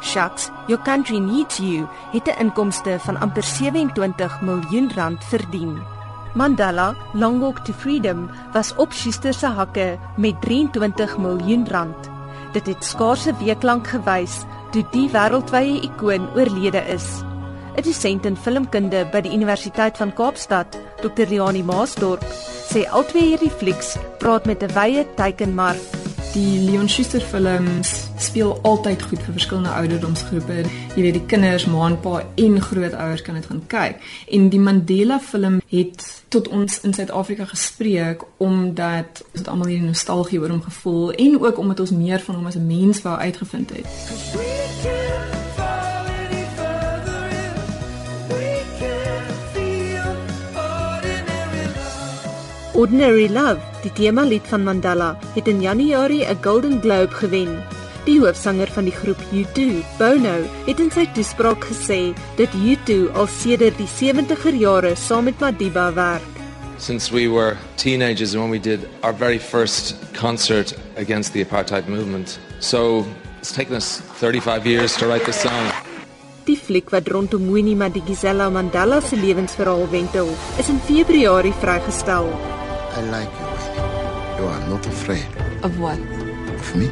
[0.00, 5.82] Shucks, Your Country Needs You het 'n inkomste van amper 27 miljoen rand verdien.
[6.34, 12.10] Mandela, Long Walk to Freedom, was op Schuster se hakke met 23 miljoen rand.
[12.52, 17.22] Dit het skaars 'n week lank gewys toe die wêreldwye ikoon oorlede is.
[17.76, 21.26] 'n Dosent in filmkunde by die Universiteit van Kaapstad, Dr.
[21.28, 22.24] Riani Maasdorp,
[22.70, 25.99] sê albei hierdie flieks praat met 'n wye teikenmark
[26.30, 30.60] Die Leon Schuster films speel altyd goed vir verskillende ouderdomsgroepe.
[30.94, 34.04] Jy weet die kinders, ma en pa en grootouers kan dit gaan kyk.
[34.30, 39.90] En die Mandela film het tot ons in Suid-Afrika gespreek omdat ons het almal hierdie
[39.90, 43.16] nostalgie oor hom gevoel en ook omdat ons meer van hom as 'n mens wou
[43.18, 43.90] uitgevind het.
[52.72, 57.62] Ordinary Love, die tema lied van Mandela, het in Januarie 'n Golden Globe gewen.
[58.04, 63.26] Die hoofsanger van die groep U2, Bono, het in sy toespraak gesê dat U2 al
[63.26, 66.22] sedert die 70er jare saam met Madiba werk.
[66.78, 72.38] Since we were teenagers when we did our very first concert against the apartheid movement.
[72.58, 73.04] So
[73.38, 75.70] it's taken us 35 years to write this song.
[76.44, 80.28] Die fliek wat rondom Winnie Madikizela Mandela se lewensverhaal wentel,
[80.58, 82.26] is in Februarie vrygestel.
[82.96, 83.49] I like you.
[84.40, 85.28] You are not afraid.
[85.62, 86.00] Of what?
[86.56, 86.88] Of me?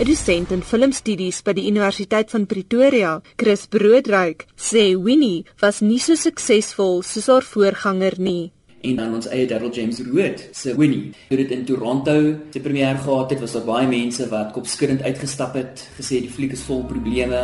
[0.00, 5.98] 'n Dosent in filmstudies by die Universiteit van Pretoria, Chris Broodryk, sê Winnie was nie
[6.00, 8.48] so suksesvol soos haar voorganger nie.
[8.80, 11.12] En dan ons eie Darryl James Root se Winnie.
[11.28, 12.16] Toe dit in Toronto
[12.54, 16.56] se premier gehad het, was daar baie mense wat kopskuddend uitgestap het, gesê die fliek
[16.56, 17.42] is vol probleme.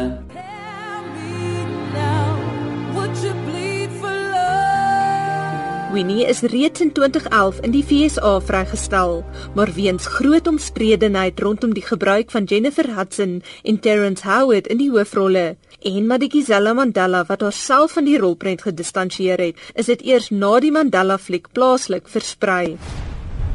[5.95, 9.21] Winnie is reeds in 2011 in die VSA vrygestel,
[9.55, 14.91] maar weens groot omstredenheid rondom die gebruik van Jennifer Hudson en Terrence Howard in die
[14.91, 15.45] hoofrolle
[15.87, 20.73] en Madikizela Mandela wat haarself van die rolprent gedistansieer het, is dit eers na die
[20.75, 22.75] Mandela fliek plaaslik versprei.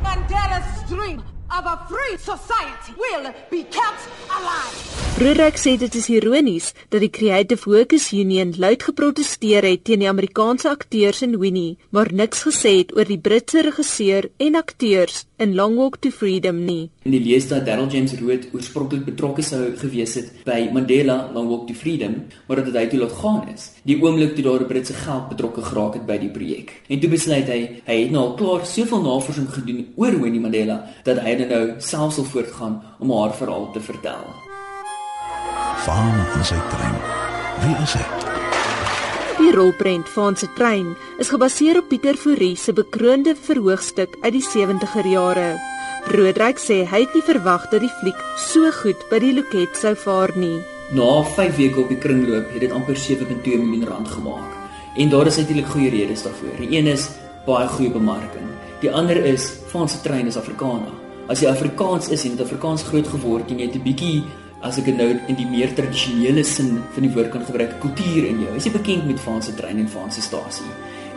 [0.05, 1.19] Mandela's dream
[1.57, 4.99] of a free society will be kept alive.
[5.19, 10.07] Rurek sê dit is ironies dat die Creative Workers Union luid geprotesteer het teen die
[10.07, 15.57] Amerikaanse akteurs in Winnie, maar niks gesê het oor die Britse regisseur en akteurs in
[15.57, 16.89] Long Walk to Freedom nie.
[17.03, 21.49] In die lees dat Darryl James Root oorspronklik betrokke sou gewees het by Mandela Long
[21.51, 22.15] Walk to Freedom,
[22.47, 23.69] maar dat hy toe laat gaan is.
[23.89, 26.75] Die oomblik toe daar Britse geld betrokke geraak het by die projek.
[26.93, 27.57] En toe besluit hy,
[27.87, 32.13] hy het nou al klaar soveel navorsing gedoen oor Winnie Mandela dat hy nou self
[32.13, 34.29] sal voortgaan om haar verhaal te vertel.
[35.87, 37.01] Vaan in sy trein.
[37.65, 38.05] Wie is hy?
[39.41, 44.47] Die rolprent van se trein is gebaseer op Pieter Fourie se bekroonde verhoogstuk uit die
[44.53, 45.53] 70er jare.
[46.11, 49.97] Broodryk sê hy het nie verwag dat die fliek so goed by die loket sou
[49.97, 50.59] vaar nie.
[50.91, 54.55] Na 5 weke op die kringloop het dit amper 7.2 miljoen rand gemaak.
[54.97, 56.55] En daar is eintlik goeie redes daarvoor.
[56.57, 57.09] Die een is
[57.45, 58.47] baie goeie bemarking.
[58.81, 60.89] Die ander is van se trein is Afrikaner.
[61.29, 64.23] As jy Afrikaans is en dit Afrikaans groot geword en jy het 'n bietjie
[64.61, 68.41] as ek nou in die meer tradisionele sin van die woord kan gebruik, kultuur in
[68.41, 68.55] jou.
[68.55, 70.65] Is jy bekend met Franse trein en Franse stasie?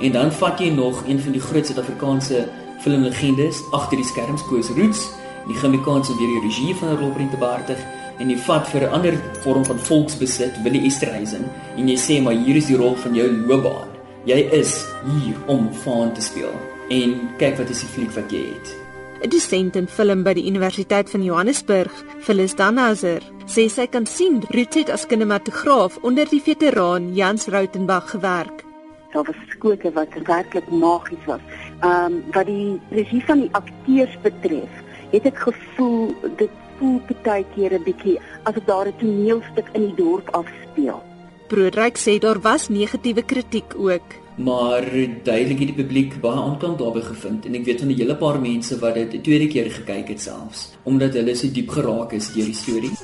[0.01, 2.49] En dan vat jy nog een van die groot Suid-Afrikaanse
[2.81, 5.11] filmlegendes agter die skerms Koos Roots,
[5.47, 7.79] die Gemikaanse weer die regie van Robert Bartig
[8.19, 11.45] en jy vat vir 'n ander vorm van volksbesit, Willie Esterhuizen,
[11.77, 13.89] en jy sê maar hier is die rol van jou loopbaan.
[14.25, 16.55] Jy is hier om Faan te speel.
[16.91, 18.77] En kyk wat is die fliek wat jy het.
[19.23, 21.93] 'n dosent in film by die Universiteit van Johannesburg,
[22.27, 28.11] Phyllis Danhauser, sê sy kan sien Ruth het as kinematograaf onder die veteraan Jans Rautenbach
[28.11, 28.65] gewerk.
[29.13, 31.41] Daar was skote wat werklik magies was.
[31.83, 36.51] Ehm um, wat die regie van die akteurs betref, het ek gevoel dit
[36.83, 41.01] voel baie keer 'n bietjie asof daar 'n toneelstuk in die dorp afspeel.
[41.49, 44.85] Broodryk sê daar was negatiewe kritiek ook maar
[45.23, 48.41] duidelik het die publiek baie aanklank daarbey gevind en ek weet van 'n hele paar
[48.41, 52.33] mense wat dit 'n tweede keer gekyk het selfs omdat hulle so diep geraak is
[52.33, 52.97] deur die storie.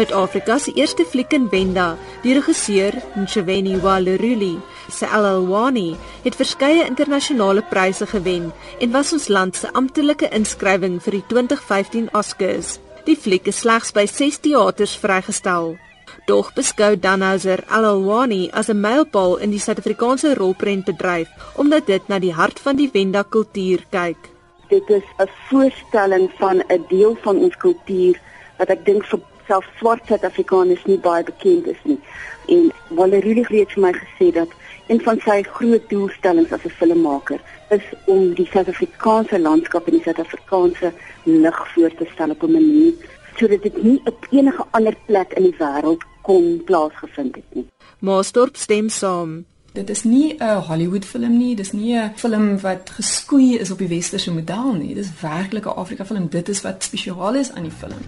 [0.00, 1.90] Suid-Afrika se eerste fliek in Wenda,
[2.22, 4.54] die regisseur Ntshaveni Waleruli,
[4.88, 5.90] se Alalwani,
[6.24, 8.46] het verskeie internasionale pryse gewen
[8.80, 12.78] en was ons land se amptelike inskrywing vir die 2015 Oscars.
[13.04, 15.74] Die fliek is slegs by 6 teaters vrygestel.
[16.24, 22.32] Dog beskou Danhauser Alalwani as 'n mylpaal in die Suid-Afrikaanse rolprentbedryf omdat dit na die
[22.32, 24.30] hart van die Wenda kultuur kyk.
[24.68, 28.16] Dit is 'n voorstelling van 'n deel van ons kultuur
[28.56, 29.20] wat ek dink vir
[29.50, 31.98] self swart Suid-Afrikaners nie baie bekend is nie.
[32.48, 34.58] En Valerie het vir my gesê dat
[34.90, 40.02] Een van sy groot doelstellings as 'n filmmaker is om die Suid-Afrikaanse landskap en die
[40.02, 40.92] Suid-Afrikaanse
[41.24, 42.92] lig voor te stel op 'n manier
[43.36, 47.66] sodat dit nie op enige ander plek in die wêreld kon plaasgevind het nie.
[47.98, 49.44] Maastorp stem saam.
[49.72, 53.78] Dit is nie 'n Hollywood film nie, dis nie 'n film wat geskoei is op
[53.78, 54.94] die westerse model nie.
[54.94, 56.28] Dis werklik 'n Afrika film.
[56.28, 58.02] Dit is wat spesiaal is aan die film.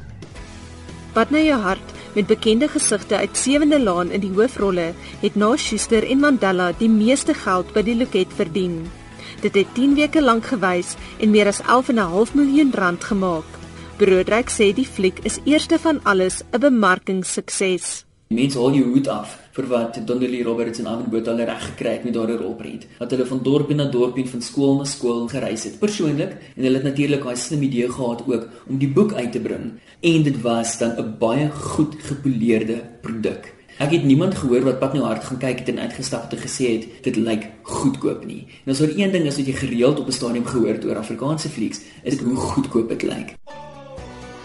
[1.13, 5.57] Wat na jou hart met bekende gesigte uit Sewende Laan in die hoofrolle het na
[5.57, 8.79] Schuster en Mandela die meeste geld by die loket verdien.
[9.43, 13.59] Dit het 10 weke lank gewys en meer as 11,5 miljoen rand gemaak.
[14.01, 18.05] Broodryk sê die fliek is eerste van alles 'n bemarkingssukses.
[18.33, 21.91] Mense haal jou hoed af vir wat Donnelly Roberts en Alan Botha hulle reg gekry
[21.99, 22.87] het met daardie rolprent.
[22.99, 26.63] Dat hulle van dorp na dorp en van skool na skool gereis het persoonlik en
[26.65, 29.73] hulle het natuurlik daai slim idee gehad ook om die boek uit te bring
[30.13, 33.53] en dit was dan 'n baie goed gepoleerde produk.
[33.79, 36.45] Ek het niemand gehoor wat pad nou hard gaan kyk het en uitgestap het en
[36.47, 38.47] gesê het dit lyk goedkoop nie.
[38.65, 40.97] En as er een ding is wat jy gereeld op 'n stadium gehoor het oor
[40.97, 43.42] Afrikaanse flieks, is dit hoe goedkoop dit lyk.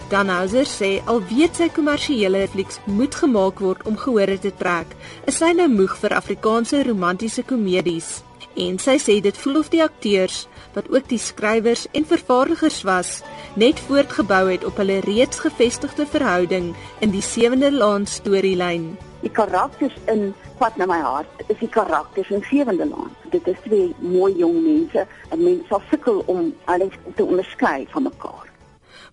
[0.09, 4.93] Dan Hauser sê al weet sy kommersiële flieks moet gemaak word om gehore te trek,
[5.27, 8.21] is sy nou moeg vir Afrikaanse romantiese komedies.
[8.55, 10.45] En sy sê dit voel of die akteurs,
[10.77, 13.11] wat ook die skrywers en vervaardigers was,
[13.59, 16.71] net voortgebou het op hulle reeds gevestigde verhouding
[17.03, 18.93] in die sewende laan storielyn.
[19.21, 23.11] Die karakters in Wat na my hart is die karakters in Sewende Laan.
[23.29, 28.03] Dit is twee mooi jong mense, 'n mens sal sukkel om hulle te onderskei van
[28.03, 28.46] mekaar.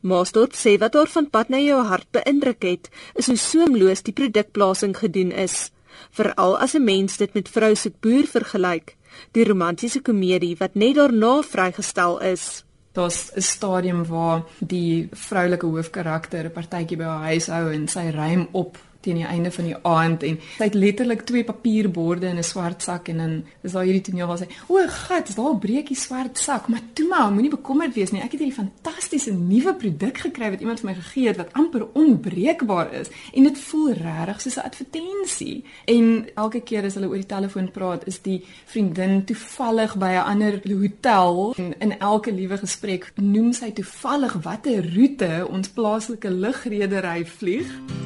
[0.04, 4.12] Maastorp sê wat haar van pad na jou hart beïndruk het, is hoe soemloos die
[4.12, 5.70] produkplasing gedoen is,
[6.12, 8.96] veral as 'n mens dit met Vrou se boer vergelyk,
[9.32, 12.64] die romantiese komedie wat net daarna vrygestel is.
[12.92, 18.10] Daar's 'n stadium waar die vroulike hoofkarakter 'n partytjie by haar huis hou en sy
[18.10, 22.38] ruim op teen die einde van die aand en sy het letterlik twee papierborde in
[22.38, 25.54] 'n swart sak en dan is daar hierdie toneel waar sy o, gat, is daar
[25.54, 28.22] 'n breekie swart sak, maar toe maar, moenie bekommerd wees nie.
[28.22, 31.86] Ek het hierdie fantastiese nuwe produk gekry wat iemand vir my gegee het wat amper
[31.92, 35.64] onbreekbaar is en dit voel regtig soos 'n advertensie.
[35.84, 40.26] En elke keer as hulle oor die telefoon praat, is die vriendin toevallig by 'n
[40.32, 47.24] ander hotel en in elke liewe gesprek noem sy toevallig watter roete ons plaaslike lugredery
[47.26, 48.03] vlieg.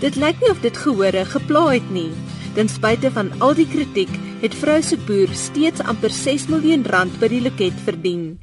[0.00, 2.10] Dit lyk nie of dit gehore gepla het nie.
[2.54, 4.10] Ten spyte van al die kritiek,
[4.40, 8.34] het vrou se boer steeds amper 6 miljoen rand by die loket verdien.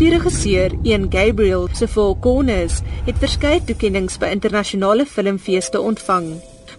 [0.00, 6.30] Die regisseur, Ian Gabriel se Four Corners, het verskeie toekenninge by internasionale filmfeeste ontvang.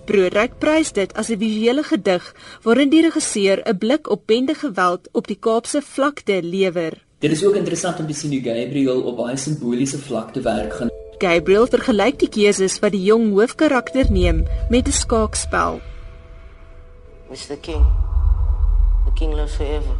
[0.09, 2.23] Broodryk prys dit as 'n visuele gedig
[2.63, 6.93] waarin die regisseur 'n blik op bende geweld op die Kaapse vlakte lewer.
[7.19, 11.00] Dit is ook interessant om te sien hoe Gabriel op baie simboliese vlakte werk gaan.
[11.21, 15.81] Gabriel vergelyk die keuses wat die jong hoofkarakter neem met 'n skaakspel.
[17.29, 17.85] Mr King.
[19.05, 19.95] The King lives forever.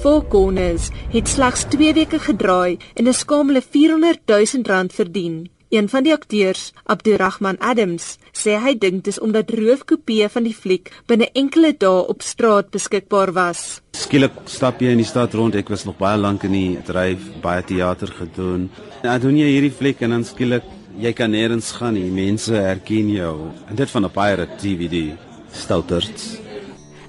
[0.00, 5.50] Four Corners het slegs 2 weke gedraai en 'n skamele 400 000 rand verdien.
[5.72, 10.90] Een van die akteurs, Abdurrahman Adams, sê hy dink dis omdat roofkopieë van die fliek
[11.08, 13.80] binne enkele dae op straat beskikbaar was.
[13.96, 15.56] Skielik stap jy in die stad rond.
[15.56, 18.68] Ek was nog baie lank in die dryf, baie teater gedoen.
[19.00, 20.68] Nou doen jy hierdie fliek en dan skielik
[21.00, 22.04] jy kan nêrens gaan nie.
[22.12, 23.48] Mense herken jou.
[23.64, 25.16] En dit van 'n pirate DVD.
[25.52, 26.36] Stouters.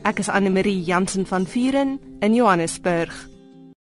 [0.03, 3.32] Ek is Anne Marie Jansen van Vuren in Johannesburg.